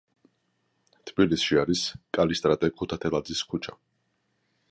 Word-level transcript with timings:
თბილისში 1.09 1.59
არის 1.65 1.83
კალისტრატე 2.17 2.71
ქუთათელაძის 2.81 3.45
ქუჩა. 3.53 3.79